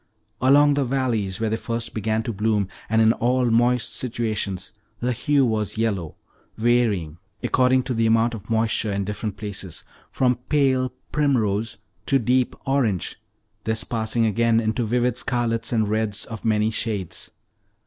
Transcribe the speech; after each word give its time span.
Along 0.41 0.73
the 0.73 0.83
valleys, 0.83 1.39
where 1.39 1.51
they 1.51 1.57
first 1.57 1.93
began 1.93 2.23
to 2.23 2.33
bloom, 2.33 2.67
and 2.89 3.03
in 3.03 3.13
all 3.13 3.51
moist 3.51 3.95
situations, 3.95 4.73
the 4.99 5.11
hue 5.11 5.45
was 5.45 5.77
yellow, 5.77 6.15
varying, 6.57 7.19
according 7.43 7.83
to 7.83 7.93
the 7.93 8.07
amount 8.07 8.33
of 8.33 8.49
moisture 8.49 8.91
in 8.91 9.03
different 9.05 9.37
places, 9.37 9.83
from 10.11 10.37
pale 10.49 10.91
primrose 11.11 11.77
to 12.07 12.17
deep 12.17 12.55
orange, 12.65 13.17
this 13.65 13.83
passing 13.83 14.25
again 14.25 14.59
into 14.59 14.85
vivid 14.87 15.19
scarlet 15.19 15.71
and 15.71 15.87
reds 15.87 16.25
of 16.25 16.43
many 16.43 16.71
shades. 16.71 17.29